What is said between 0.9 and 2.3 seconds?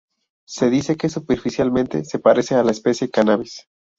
que superficialmente se